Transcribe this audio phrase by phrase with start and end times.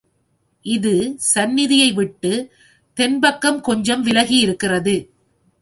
[0.65, 1.15] இது
[1.17, 2.49] சந்நிதியை விட்டுத்
[2.93, 4.95] தென் பக்கம் கொஞ்சம் விலகியிருக்கிறது.